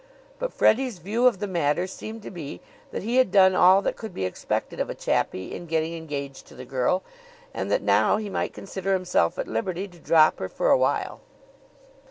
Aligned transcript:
But 0.39 0.51
Freddie's 0.51 0.97
view 0.97 1.27
of 1.27 1.37
the 1.37 1.45
matter 1.45 1.85
seemed 1.85 2.23
to 2.23 2.31
be 2.31 2.59
that 2.89 3.03
he 3.03 3.17
had 3.17 3.29
done 3.31 3.53
all 3.53 3.83
that 3.83 3.95
could 3.95 4.15
be 4.15 4.25
expected 4.25 4.79
of 4.79 4.89
a 4.89 4.95
chappie 4.95 5.53
in 5.53 5.67
getting 5.67 5.93
engaged 5.93 6.47
to 6.47 6.55
the 6.55 6.65
girl, 6.65 7.03
and 7.53 7.69
that 7.71 7.83
now 7.83 8.17
he 8.17 8.27
might 8.27 8.51
consider 8.51 8.93
himself 8.93 9.37
at 9.37 9.47
liberty 9.47 9.87
to 9.87 9.99
drop 9.99 10.39
her 10.39 10.49
for 10.49 10.71
a 10.71 10.77
while. 10.77 11.21